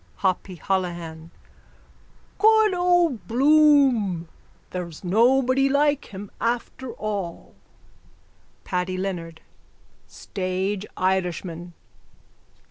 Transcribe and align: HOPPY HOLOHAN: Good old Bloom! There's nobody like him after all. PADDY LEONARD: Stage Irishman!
HOPPY 0.25 0.55
HOLOHAN: 0.55 1.29
Good 2.39 2.73
old 2.73 3.27
Bloom! 3.27 4.27
There's 4.71 5.03
nobody 5.03 5.69
like 5.69 6.05
him 6.05 6.31
after 6.41 6.91
all. 6.93 7.53
PADDY 8.63 8.97
LEONARD: 8.97 9.41
Stage 10.07 10.87
Irishman! 10.97 11.73